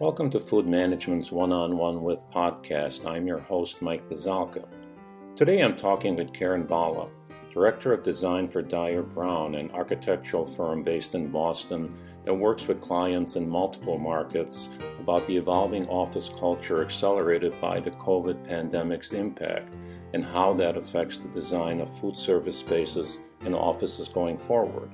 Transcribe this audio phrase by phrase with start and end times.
[0.00, 3.04] Welcome to Food Management's One on One with podcast.
[3.04, 4.64] I'm your host, Mike Buzalka.
[5.34, 7.10] Today I'm talking with Karen Bala,
[7.52, 11.92] Director of Design for Dyer Brown, an architectural firm based in Boston
[12.24, 14.70] that works with clients in multiple markets
[15.00, 19.74] about the evolving office culture accelerated by the COVID pandemic's impact
[20.14, 24.92] and how that affects the design of food service spaces and offices going forward.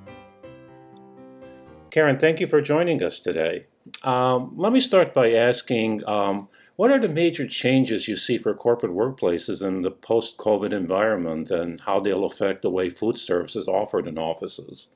[1.90, 3.66] Karen, thank you for joining us today.
[4.02, 8.54] Um, let me start by asking um, what are the major changes you see for
[8.54, 13.54] corporate workplaces in the post COVID environment and how they'll affect the way food service
[13.54, 14.88] is offered in offices?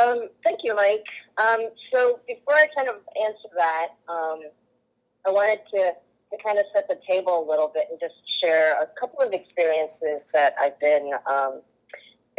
[0.00, 1.04] Um, thank you, Mike.
[1.36, 4.40] Um, so, before I kind of answer that, um,
[5.26, 5.92] I wanted to,
[6.30, 9.32] to kind of set the table a little bit and just share a couple of
[9.32, 11.60] experiences that I've been um,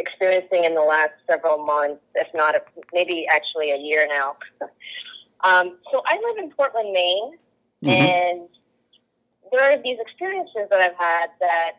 [0.02, 4.36] experiencing in the last several months, if not a, maybe actually a year now.
[5.44, 7.32] um, so I live in Portland, Maine,
[7.82, 7.88] mm-hmm.
[7.88, 8.48] and
[9.50, 11.72] there are these experiences that I've had that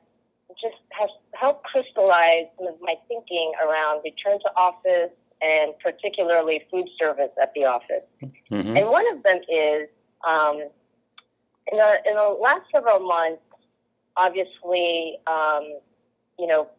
[0.62, 6.88] just has helped crystallize some of my thinking around return to office and particularly food
[7.00, 8.06] service at the office.
[8.22, 8.78] Mm-hmm.
[8.78, 9.90] And one of them is
[10.26, 10.58] um,
[11.72, 13.42] in, the, in the last several months,
[14.16, 15.80] obviously, um,
[16.40, 16.70] you know,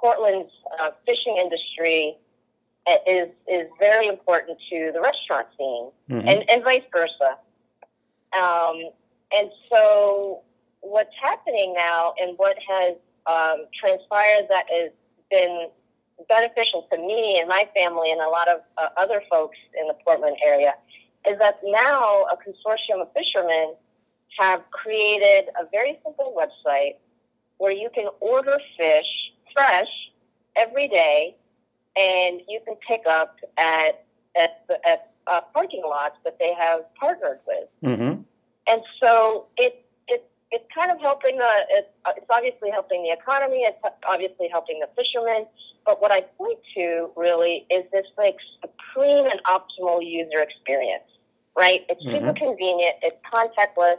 [0.00, 2.16] Portland's uh, fishing industry
[3.06, 6.28] is is very important to the restaurant scene, mm-hmm.
[6.28, 7.36] and, and vice versa.
[8.32, 8.90] Um,
[9.32, 10.40] and so,
[10.80, 14.90] what's happening now, and what has um, transpired that has
[15.30, 15.68] been
[16.28, 19.94] beneficial to me and my family, and a lot of uh, other folks in the
[20.04, 20.74] Portland area,
[21.28, 23.74] is that now a consortium of fishermen
[24.38, 26.96] have created a very simple website
[27.58, 29.19] where you can order fish
[29.60, 29.88] fresh
[30.56, 31.36] every day,
[31.96, 34.04] and you can pick up at
[34.36, 37.68] at, at uh, parking lots that they have partnered with.
[37.84, 38.22] Mm-hmm.
[38.66, 43.62] And so it it it's kind of helping the it's, it's obviously helping the economy.
[43.62, 43.78] It's
[44.08, 45.46] obviously helping the fishermen.
[45.84, 51.04] But what I point to really is this like supreme and optimal user experience.
[51.56, 51.84] Right?
[51.88, 52.26] It's mm-hmm.
[52.26, 52.96] super convenient.
[53.02, 53.96] It's contactless,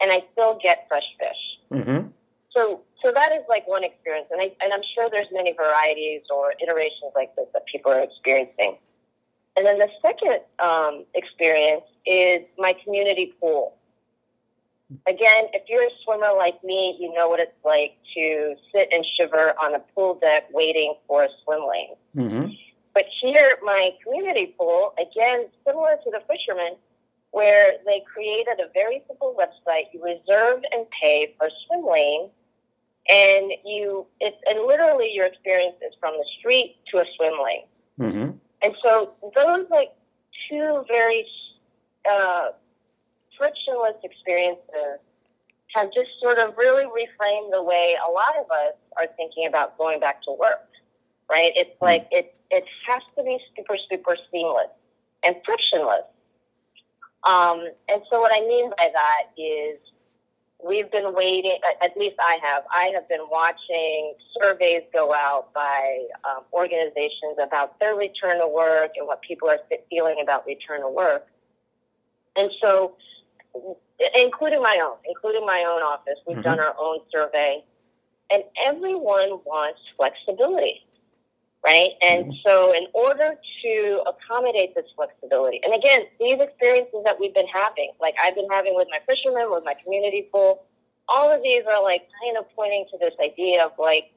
[0.00, 1.80] and I still get fresh fish.
[1.80, 2.08] Mm-hmm.
[2.50, 6.22] So so that is like one experience, and I and I'm sure there's many varieties
[6.34, 8.78] or iterations like this that people are experiencing.
[9.56, 13.74] And then the second um, experience is my community pool.
[15.06, 19.04] Again, if you're a swimmer like me, you know what it's like to sit and
[19.16, 21.94] shiver on a pool deck waiting for a swim lane.
[22.16, 22.52] Mm-hmm.
[22.94, 26.76] But here, my community pool, again, similar to the fishermen,
[27.32, 29.84] where they created a very simple website.
[29.92, 32.30] You reserve and pay for a swim lane
[33.08, 37.64] and you it's and literally your experience is from the street to a swim lane.
[37.98, 38.30] Mm-hmm.
[38.62, 39.92] And so those like
[40.48, 41.26] two very
[42.10, 42.48] uh,
[43.36, 45.00] frictionless experiences
[45.74, 49.76] have just sort of really reframed the way a lot of us are thinking about
[49.78, 50.68] going back to work.
[51.30, 51.52] Right?
[51.56, 51.84] It's mm-hmm.
[51.84, 54.70] like it it has to be super super seamless
[55.24, 56.04] and frictionless.
[57.24, 59.78] Um, and so what I mean by that is
[60.64, 66.06] we've been waiting, at least I have, I have been watching surveys go out by
[66.24, 69.58] um, organizations about their return to work and what people are
[69.88, 71.26] feeling about return to work.
[72.36, 72.96] And so,
[74.14, 76.42] including my own, including my own office, we've mm-hmm.
[76.42, 77.64] done our own survey,
[78.30, 80.82] and everyone wants flexibility
[81.64, 81.90] right?
[82.02, 87.48] And so, in order to accommodate this flexibility, and again, these experiences that we've been
[87.48, 90.64] having, like I've been having with my fishermen, with my community pool,
[91.08, 94.12] all of these are like kind of pointing to this idea of like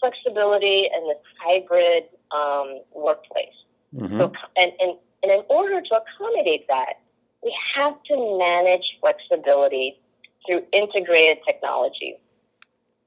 [0.00, 3.56] flexibility and this hybrid um, workplace.
[3.94, 4.18] Mm-hmm.
[4.18, 7.00] So, and, and, and in order to accommodate that,
[7.42, 9.98] we have to manage flexibility
[10.46, 12.16] through integrated technology.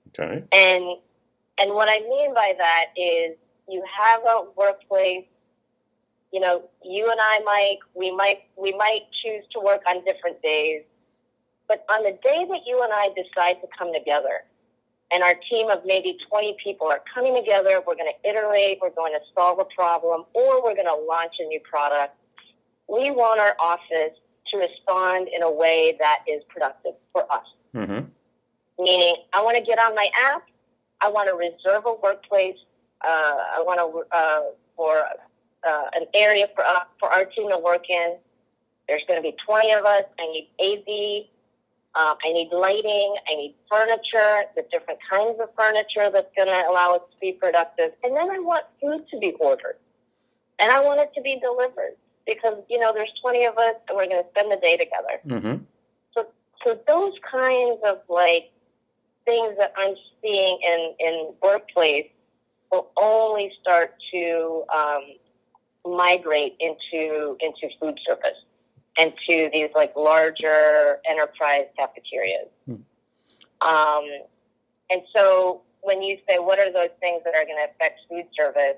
[0.09, 0.44] Okay.
[0.52, 0.97] And
[1.62, 3.35] and what I mean by that is
[3.69, 5.25] you have a workplace,
[6.31, 10.41] you know, you and I, Mike, we might we might choose to work on different
[10.41, 10.84] days,
[11.67, 14.44] but on the day that you and I decide to come together,
[15.11, 18.91] and our team of maybe 20 people are coming together, we're going to iterate, we're
[18.91, 22.16] going to solve a problem, or we're going to launch a new product.
[22.88, 24.17] We want our office
[24.52, 27.46] to respond in a way that is productive for us.
[27.76, 28.05] Mm-hmm.
[28.79, 30.44] Meaning, I want to get on my app.
[31.02, 32.58] I want to reserve a workplace
[33.07, 34.41] I want to uh,
[34.75, 35.03] for
[35.67, 38.17] uh, an area for uh, for our team to work in.
[38.87, 40.03] There's going to be 20 of us.
[40.17, 41.29] I need AV.
[41.96, 43.16] Um, I need lighting.
[43.29, 47.34] I need furniture, the different kinds of furniture that's going to allow us to be
[47.34, 47.91] productive.
[48.03, 49.78] And then I want food to be ordered,
[50.59, 53.97] and I want it to be delivered because you know there's 20 of us and
[53.97, 55.17] we're going to spend the day together.
[55.25, 55.63] Mm-hmm.
[56.13, 56.28] So,
[56.63, 58.51] so those kinds of like
[59.25, 62.07] things that I'm seeing in in workplace
[62.72, 65.04] will only start to um,
[65.98, 68.38] migrate into into food service
[68.98, 72.50] and to these like larger enterprise cafeterias.
[72.66, 73.68] Hmm.
[73.68, 74.06] Um,
[74.90, 78.26] and so when you say what are those things that are going to affect food
[78.36, 78.78] service,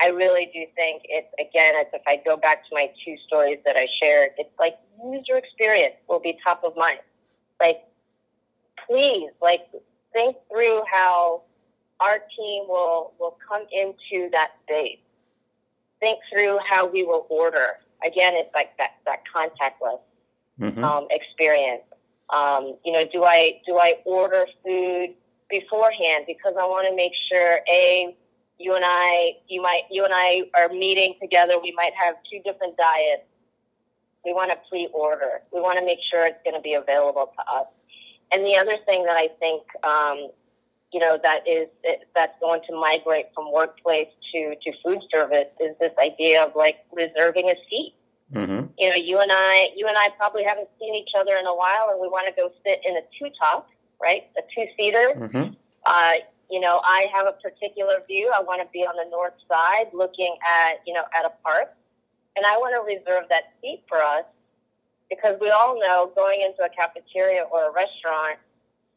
[0.00, 3.58] I really do think it's again, it's if I go back to my two stories
[3.66, 4.74] that I shared, it's like
[5.04, 7.00] user experience will be top of mind.
[7.60, 7.82] Like,
[8.86, 9.60] please, like
[10.12, 11.42] think through how
[12.00, 14.98] our team will will come into that space.
[16.00, 17.78] Think through how we will order.
[18.06, 20.00] Again, it's like that that contactless
[20.60, 20.84] Mm-hmm.
[20.84, 21.82] um, experience.
[22.28, 25.14] Um, you know, do I do I order food
[25.48, 28.14] beforehand because I want to make sure a
[28.58, 31.58] you and I you might you and I are meeting together.
[31.58, 33.22] We might have two different diets.
[34.24, 35.40] We want to pre-order.
[35.50, 37.66] We want to make sure it's going to be available to us.
[38.30, 40.28] And the other thing that I think um,
[40.92, 41.68] you know that is
[42.14, 46.78] that's going to migrate from workplace to to food service is this idea of like
[46.92, 47.94] reserving a seat
[48.32, 48.66] Mm-hmm.
[48.78, 51.54] you know, you and I, you and I probably haven't seen each other in a
[51.54, 53.68] while, and we want to go sit in a two top,
[54.00, 55.14] right, a two seater.
[55.16, 55.54] Mm-hmm.
[55.84, 56.12] Uh,
[56.48, 58.30] you know, I have a particular view.
[58.34, 61.74] I want to be on the north side, looking at you know at a park,
[62.36, 64.24] and I want to reserve that seat for us
[65.10, 68.38] because we all know going into a cafeteria or a restaurant,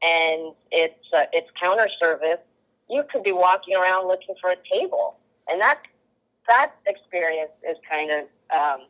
[0.04, 2.40] and it's uh, it's counter service.
[2.90, 5.18] You could be walking around looking for a table,
[5.48, 5.84] and that
[6.48, 8.88] that experience is kind of um,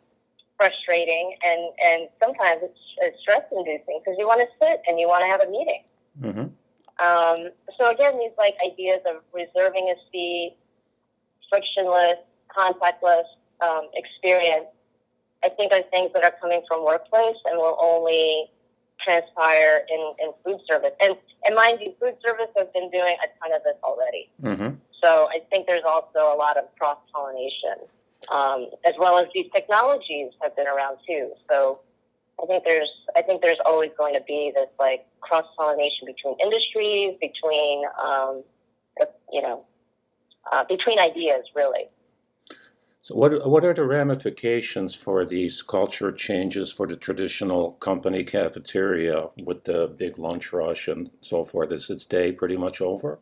[0.57, 5.07] frustrating and, and sometimes it's, it's stress inducing because you want to sit and you
[5.07, 5.83] want to have a meeting.
[6.21, 6.47] Mm-hmm.
[7.01, 10.55] Um, so again, these like ideas of reserving a seat,
[11.49, 13.27] frictionless, contactless
[13.61, 14.69] um, experience,
[15.43, 18.49] I think are things that are coming from workplace and will only
[19.03, 20.93] transpire in, in food service.
[20.99, 21.15] And,
[21.45, 24.29] and mind you, food service has been doing a ton of this already.
[24.41, 24.75] Mm-hmm.
[25.01, 27.85] So I think there's also a lot of cross pollination,
[28.31, 31.31] um, as well as these technologies have been around too.
[31.49, 31.81] So
[32.41, 36.35] I think there's I think there's always going to be this like cross pollination between
[36.41, 38.43] industries, between um,
[39.31, 39.65] you know,
[40.51, 41.87] uh, between ideas really.
[43.03, 49.27] So, what what are the ramifications for these culture changes for the traditional company cafeteria
[49.43, 51.73] with the big lunch rush and so forth?
[51.73, 53.19] Is its day pretty much over?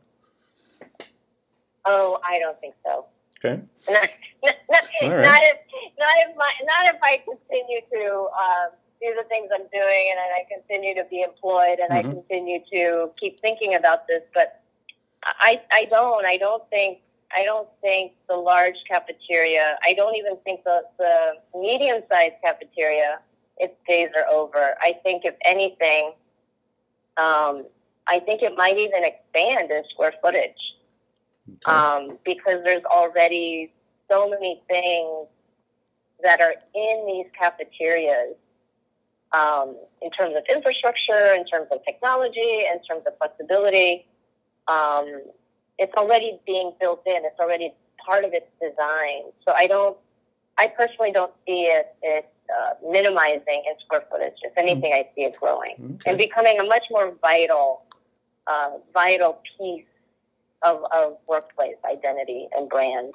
[1.85, 3.05] Oh, I don't think so.
[3.43, 3.59] Okay.
[3.89, 4.07] Not,
[4.43, 5.21] not, right.
[5.25, 5.57] not if
[5.97, 8.69] not if my not if I continue to um,
[9.01, 12.11] do the things I'm doing and I continue to be employed and I Mhm.
[12.21, 14.21] continue to keep thinking about this.
[14.33, 14.61] But
[15.23, 16.99] I I don't I don't think
[17.35, 19.77] I don't think the large cafeteria.
[19.85, 23.19] I don't even think the the medium sized cafeteria.
[23.57, 24.75] Its days are over.
[24.81, 26.13] I think if anything,
[27.17, 27.65] um,
[28.07, 30.73] I think it might even expand in square footage
[31.49, 31.71] Okay.
[31.71, 33.71] um, because there's already
[34.09, 35.27] so many things
[36.23, 38.35] that are in these cafeterias
[39.33, 44.05] um, in terms of infrastructure, in terms of technology, in terms of flexibility.
[44.67, 45.21] Um,
[45.81, 47.25] it's already being built in.
[47.25, 47.73] It's already
[48.05, 49.33] part of its design.
[49.43, 49.97] So I don't,
[50.57, 54.37] I personally don't see it, it uh, minimizing in square footage.
[54.43, 56.11] If anything, I see it growing Okay.
[56.11, 57.83] and becoming a much more vital,
[58.45, 59.85] uh, vital piece
[60.61, 63.13] of, of workplace identity and brand.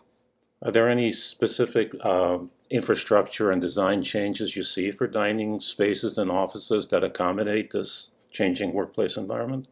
[0.62, 2.38] Are there any specific uh,
[2.70, 8.72] infrastructure and design changes you see for dining spaces and offices that accommodate this changing
[8.72, 9.68] workplace environment?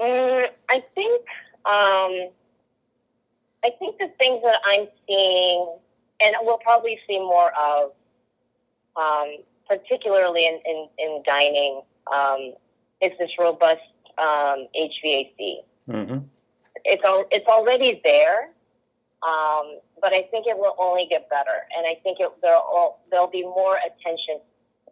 [0.00, 1.22] Mm, I think
[1.66, 2.30] um,
[3.62, 5.76] I think the things that I'm seeing,
[6.20, 7.92] and we'll probably see more of,
[8.96, 9.36] um,
[9.68, 11.82] particularly in, in, in dining,
[12.12, 12.54] um,
[13.02, 13.80] is this robust
[14.18, 15.58] um, HVAC.
[15.88, 16.18] Mm-hmm.
[16.84, 18.50] It's al- it's already there,
[19.22, 23.26] um, but I think it will only get better, and I think it there'll there'll
[23.26, 24.40] be more attention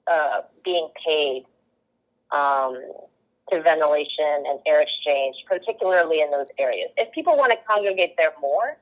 [0.06, 1.44] uh, being paid
[2.30, 2.82] um,
[3.50, 6.90] to ventilation and air exchange, particularly in those areas.
[6.96, 8.76] If people want to congregate there more,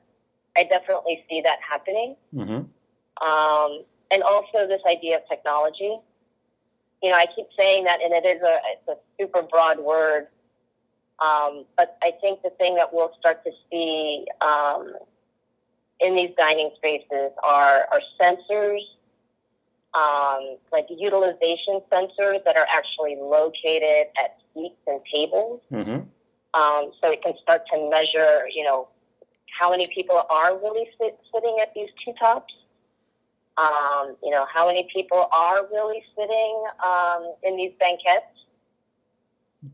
[0.55, 2.15] I definitely see that happening.
[2.33, 3.25] Mm-hmm.
[3.27, 5.97] Um, and also this idea of technology.
[7.03, 10.27] You know, I keep saying that, and it is a it's a super broad word.
[11.19, 14.93] Um, but I think the thing that we'll start to see um,
[15.99, 18.81] in these dining spaces are, are sensors,
[19.93, 25.61] um, like utilization sensors that are actually located at seats and tables.
[25.71, 26.01] Mm-hmm.
[26.53, 28.87] Um, so it can start to measure, you know,
[29.59, 32.53] how many people are really sit, sitting at these two tops.
[33.57, 38.37] Um, you know, how many people are really sitting um, in these banquettes?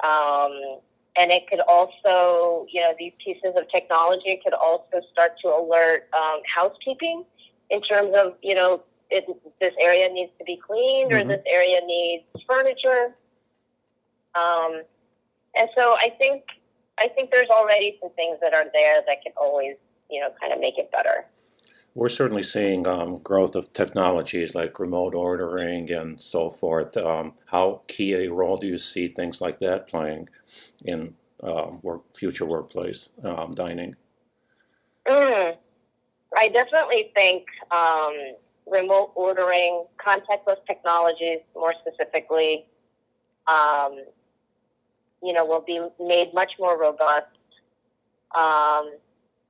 [0.03, 0.79] Um,
[1.15, 6.07] and it could also, you know, these pieces of technology could also start to alert
[6.17, 7.25] um, housekeeping
[7.69, 8.81] in terms of, you know,
[9.13, 9.25] it,
[9.61, 11.29] this area needs to be cleaned mm-hmm.
[11.29, 13.15] or this area needs furniture.
[14.35, 14.81] Um,
[15.55, 16.43] and so I think
[16.97, 19.75] I think there's already some things that are there that can always,
[20.09, 21.25] you know, kind of make it better.
[21.95, 26.97] We're certainly seeing um, growth of technologies like remote ordering and so forth.
[26.97, 30.29] Um, how key a role do you see things like that playing
[30.85, 33.95] in uh, work, future workplace um, dining?
[35.07, 35.55] Mm,
[36.35, 38.17] I definitely think um,
[38.69, 42.65] remote ordering, contactless technologies, more specifically,
[43.47, 44.03] um,
[45.21, 47.27] you know, will be made much more robust.
[48.35, 48.93] Um,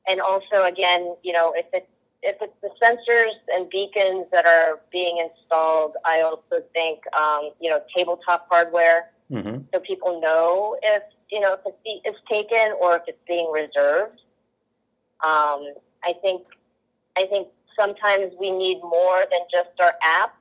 [0.08, 1.88] and also, again, you know, if it's
[2.24, 7.70] if it's the sensors and beacons that are being installed, I also think um, you
[7.70, 9.64] know tabletop hardware, mm-hmm.
[9.74, 13.52] so people know if you know if a seat is taken or if it's being
[13.52, 14.22] reserved.
[15.24, 16.44] Um, I think
[17.18, 20.36] I think sometimes we need more than just our app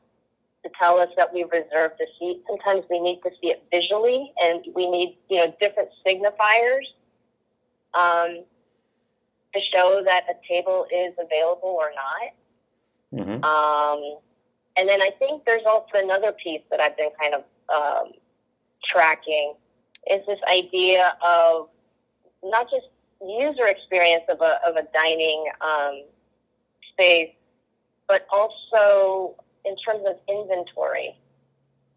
[0.65, 2.43] to tell us that we've reserved a seat.
[2.47, 6.87] Sometimes we need to see it visually, and we need you know different signifiers.
[7.95, 8.45] Um,
[9.55, 13.21] to show that a table is available or not.
[13.21, 13.45] Mm-hmm.
[13.45, 14.19] Um,
[14.77, 18.13] and then I think there's also another piece that I've been kind of um,
[18.91, 19.55] tracking
[20.11, 21.69] is this idea of
[22.43, 22.87] not just
[23.21, 26.03] user experience of a, of a dining um,
[26.93, 27.31] space,
[28.09, 31.17] but also in terms of inventory,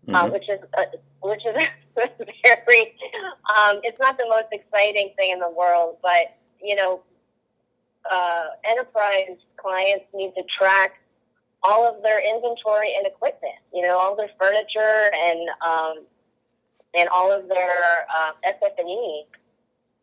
[0.07, 0.15] uh, mm-hmm.
[0.15, 0.83] uh, which is uh,
[1.21, 1.55] which is
[2.43, 2.95] very.
[3.57, 7.01] Um, it's not the most exciting thing in the world, but you know,
[8.11, 10.99] uh, enterprise clients need to track
[11.63, 16.05] all of their inventory and equipment, you know, all their furniture and um,
[16.93, 19.25] and all of their uh, FF&E.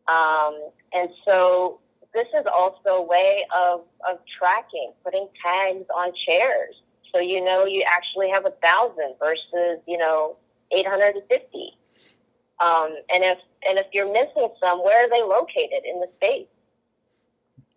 [0.07, 1.79] Um, and so
[2.13, 6.75] this is also a way of, of tracking, putting tags on chairs.
[7.13, 10.37] So you know you actually have a thousand versus, you know,
[10.71, 11.77] 850.
[12.59, 16.47] Um, and if and if you're missing some, where are they located in the space?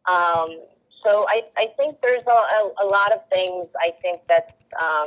[0.09, 0.61] Um,
[1.05, 5.07] so I, I think there's a, a, a, lot of things I think that um,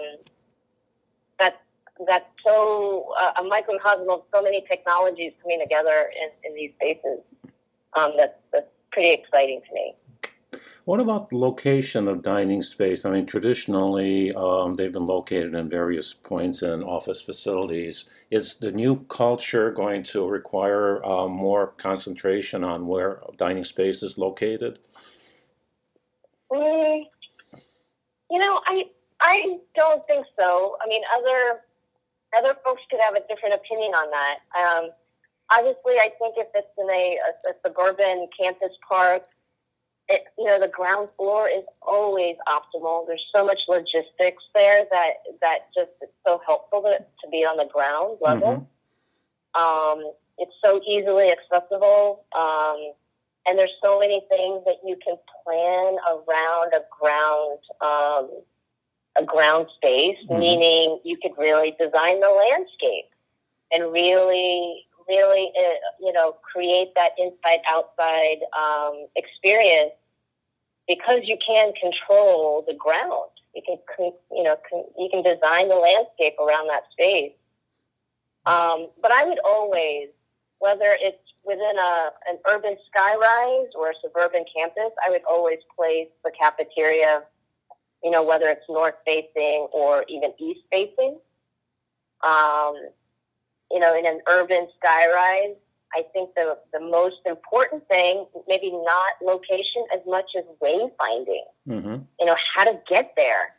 [1.40, 1.62] that
[2.08, 7.20] that so uh, a microcosm of so many technologies coming together in, in these spaces.
[7.98, 9.96] Um, that's that's pretty exciting to me.
[10.86, 13.06] What about location of dining space?
[13.06, 18.10] I mean, traditionally um, they've been located in various points in office facilities.
[18.32, 24.18] Is the new culture going to require uh, more concentration on where dining space is
[24.18, 24.80] located?
[26.52, 27.04] Mm,
[28.32, 28.86] you know, I
[29.22, 30.76] I don't think so.
[30.84, 31.62] I mean, other
[32.36, 34.38] other folks could have a different opinion on that.
[34.58, 34.90] Um,
[35.52, 39.24] obviously, I think if it's in a, a, a suburban campus park,
[40.08, 43.06] it, you know, the ground floor is always optimal.
[43.06, 47.58] There's so much logistics there that that just it's so helpful to, to be on
[47.58, 48.68] the ground level.
[49.56, 49.62] Mm-hmm.
[49.62, 52.26] Um, it's so easily accessible.
[52.36, 52.94] Um,
[53.46, 58.30] and there's so many things that you can plan around a ground um,
[59.18, 60.40] a ground space, mm-hmm.
[60.40, 63.10] meaning you could really design the landscape
[63.72, 69.92] and really really uh, you know create that inside outside um, experience
[70.88, 73.32] because you can control the ground.
[73.56, 73.78] You can
[74.32, 74.56] you know
[74.98, 77.34] you can design the landscape around that space.
[78.46, 80.08] Um, but I would always,
[80.60, 86.08] whether it's within a, an urban skyrise or a suburban campus, I would always place
[86.24, 87.24] the cafeteria,
[88.04, 91.18] you know, whether it's north facing or even east facing.
[92.24, 92.76] Um,
[93.72, 95.56] you know, in an urban skyrise,
[95.94, 101.48] I think the, the most important thing, maybe not location as much as wayfinding.
[101.68, 101.96] Mm-hmm.
[102.20, 103.56] You know, how to get there,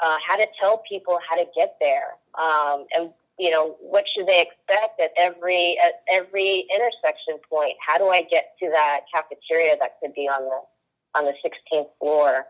[0.00, 4.26] uh, how to tell people how to get there, um, and you know, what should
[4.26, 7.74] they expect at every at every intersection point?
[7.86, 11.88] How do I get to that cafeteria that could be on the on the 16th
[11.98, 12.46] floor?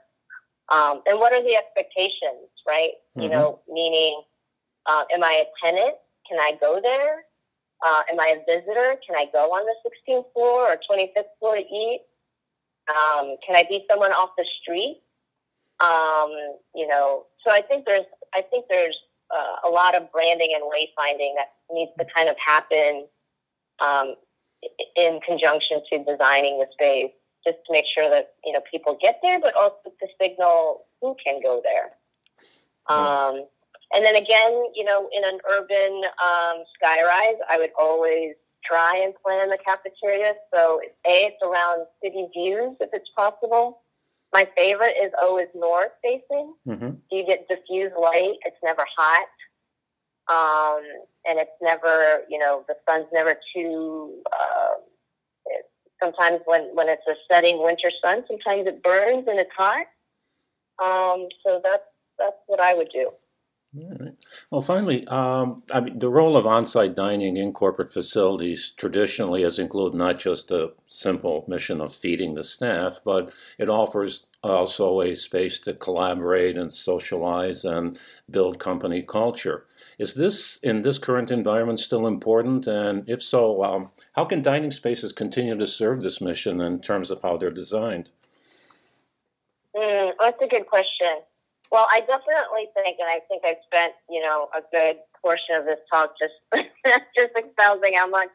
[0.72, 2.92] Um, and what are the expectations, right?
[3.16, 3.22] Mm-hmm.
[3.22, 4.22] You know, meaning,
[4.86, 5.96] uh, am I a tenant?
[6.28, 7.24] Can I go there?
[7.84, 8.96] Uh, am I a visitor?
[9.06, 12.02] Can I go on the 16th floor or 25th floor to eat?
[12.88, 15.02] Um, can I be someone off the street?
[15.80, 16.30] Um,
[16.74, 18.96] you know, so I think there's I think there's
[19.30, 23.06] uh, a lot of branding and wayfinding that needs to kind of happen
[23.80, 24.14] um,
[24.96, 27.12] in conjunction to designing the space,
[27.44, 31.14] just to make sure that you know people get there, but also to signal who
[31.22, 31.90] can go there.
[32.88, 33.46] Um,
[33.92, 39.14] and then again, you know, in an urban um, skyrise, I would always try and
[39.24, 40.34] plan the cafeteria.
[40.52, 43.80] So, A, it's around city views if it's possible.
[44.32, 46.54] My favorite is always north facing.
[46.66, 46.90] Mm-hmm.
[47.10, 49.28] You get diffused light, it's never hot.
[50.28, 50.82] Um,
[51.24, 54.20] and it's never, you know, the sun's never too.
[54.32, 54.80] Uh,
[55.46, 55.66] it,
[56.02, 59.86] sometimes when, when it's a setting winter sun, sometimes it burns and it's hot.
[60.84, 61.84] Um, so that's
[62.18, 63.10] that's what I would do.
[64.50, 69.58] Well, finally, um, I mean, the role of on-site dining in corporate facilities traditionally has
[69.58, 75.14] included not just the simple mission of feeding the staff, but it offers also a
[75.14, 77.98] space to collaborate and socialize and
[78.30, 79.66] build company culture.
[79.98, 82.66] Is this, in this current environment, still important?
[82.66, 87.10] And if so, um, how can dining spaces continue to serve this mission in terms
[87.10, 88.10] of how they're designed?
[89.74, 91.22] Mm, that's a good question.
[91.70, 95.64] Well, I definitely think, and I think I've spent, you know, a good portion of
[95.64, 96.34] this talk just
[97.16, 98.28] just espousing how much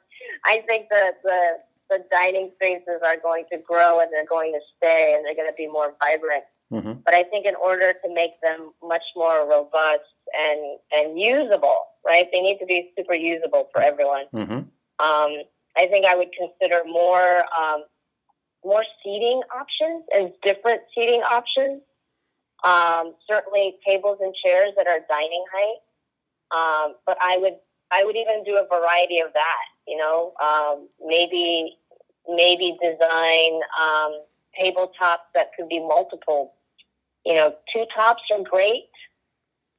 [0.46, 1.60] I think that the
[1.90, 5.50] the dining spaces are going to grow and they're going to stay and they're going
[5.50, 6.44] to be more vibrant.
[6.72, 7.04] Mm-hmm.
[7.04, 12.28] But I think in order to make them much more robust and and usable, right?
[12.32, 14.26] They need to be super usable for everyone.
[14.34, 14.54] Mm-hmm.
[14.54, 15.32] Um,
[15.78, 17.84] I think I would consider more um,
[18.64, 21.82] more seating options and different seating options
[22.64, 25.82] um, certainly tables and chairs that are dining height.
[26.52, 27.56] Um, but I would
[27.92, 29.66] I would even do a variety of that.
[29.88, 31.78] You know, um, maybe
[32.28, 34.22] maybe design um,
[34.60, 36.54] tabletops that could be multiple.
[37.26, 38.90] You know, two tops are great.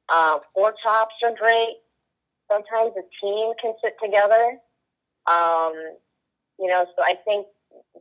[0.09, 1.75] Uh, four tops are great.
[2.51, 4.57] Sometimes a team can sit together.
[5.27, 5.73] Um,
[6.59, 7.47] you know, so I think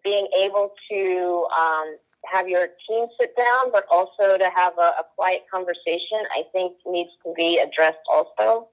[0.04, 1.96] being able to um,
[2.30, 6.74] have your team sit down, but also to have a, a quiet conversation, I think
[6.86, 8.68] needs to be addressed also.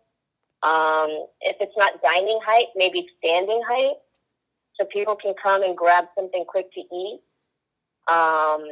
[0.62, 3.96] Um, if it's not dining height, maybe standing height,
[4.76, 7.22] so people can come and grab something quick to eat.
[8.12, 8.66] Um,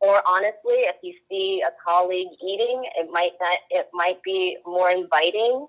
[0.00, 4.90] or honestly, if you see a colleague eating, it might not, it might be more
[4.90, 5.66] inviting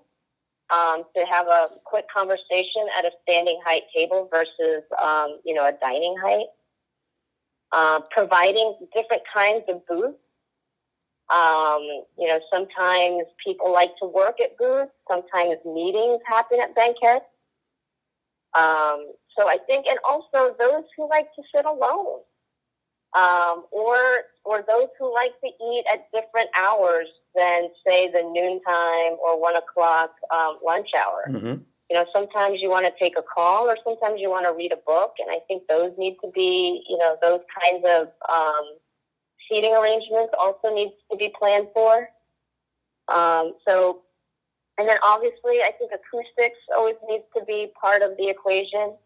[0.72, 5.66] um, to have a quick conversation at a standing height table versus um, you know
[5.66, 6.46] a dining height.
[7.74, 10.16] Uh, providing different kinds of booths.
[11.34, 11.82] Um,
[12.16, 14.92] you know, sometimes people like to work at booths.
[15.08, 17.24] Sometimes meetings happen at banquets.
[18.56, 22.20] Um, so I think, and also those who like to sit alone,
[23.18, 23.98] um, or
[24.44, 29.56] or those who like to eat at different hours than say the noontime or one
[29.56, 31.24] o'clock um, lunch hour.
[31.28, 34.52] Mm-hmm you know, sometimes you want to take a call or sometimes you want to
[34.52, 35.14] read a book.
[35.18, 38.76] And I think those need to be, you know, those kinds of um,
[39.48, 42.08] seating arrangements also needs to be planned for.
[43.08, 44.00] Um, so,
[44.78, 48.96] and then obviously I think acoustics always needs to be part of the equation.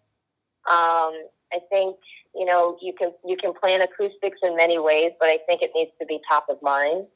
[0.71, 1.97] Um, I think,
[2.35, 5.73] you know, you can, you can plan acoustics in many ways, but I think it
[5.75, 7.07] needs to be top of mind.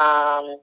[0.00, 0.58] Um,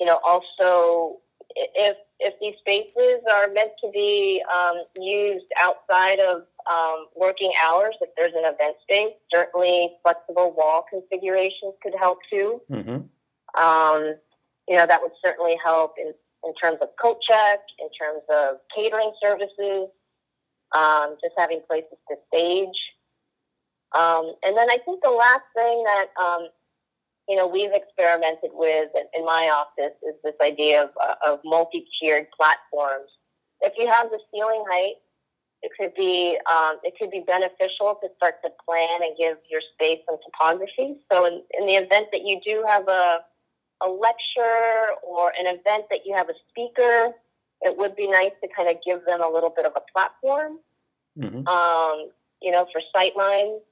[0.00, 1.20] you know, also
[1.56, 7.94] if if these spaces are meant to be um, used outside of um, working hours,
[8.00, 12.60] if there's an event space, certainly flexible wall configurations could help too.
[12.70, 13.62] Mm-hmm.
[13.62, 14.14] Um,
[14.68, 16.12] you know, that would certainly help in,
[16.44, 19.88] in terms of coat check, in terms of catering services,
[20.74, 22.78] um, just having places to stage.
[23.94, 26.48] Um, and then I think the last thing that um,
[27.28, 32.26] you know, we've experimented with in my office is this idea of, uh, of multi-tiered
[32.36, 33.10] platforms.
[33.60, 34.96] If you have the ceiling height,
[35.62, 39.62] it could be um, it could be beneficial to start to plan and give your
[39.72, 41.00] space some topography.
[41.10, 43.20] So, in, in the event that you do have a
[43.82, 47.12] a lecture or an event that you have a speaker,
[47.62, 50.58] it would be nice to kind of give them a little bit of a platform,
[51.18, 51.46] mm-hmm.
[51.48, 52.10] um,
[52.42, 53.62] you know, for sight lines.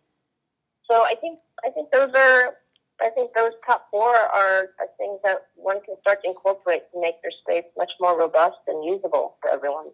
[0.88, 2.56] So I think I think those are
[3.02, 7.00] I think those top four are, are things that one can start to incorporate to
[7.00, 9.86] make their space much more robust and usable for everyone.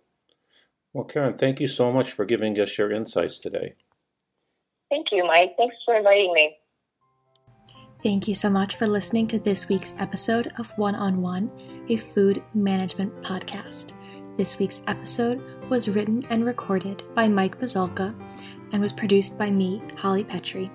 [0.93, 3.75] Well, Karen, thank you so much for giving us your insights today.
[4.91, 5.55] Thank you, Mike.
[5.57, 6.57] Thanks for inviting me.
[8.03, 11.51] Thank you so much for listening to this week's episode of One on One,
[11.89, 13.93] a food management podcast.
[14.37, 18.15] This week's episode was written and recorded by Mike Buzalka
[18.73, 20.71] and was produced by me, Holly Petrie.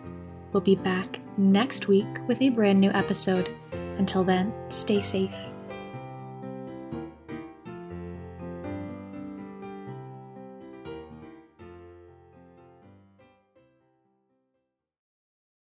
[0.53, 3.49] We'll be back next week with a brand new episode.
[3.97, 5.35] Until then, stay safe.